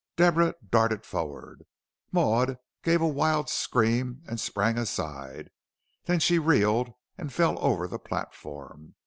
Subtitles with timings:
[0.15, 1.63] Deborah darted forward
[2.11, 5.51] Maud gave a wild scream and sprang aside:
[6.05, 8.95] then she reeled and fell over the platform.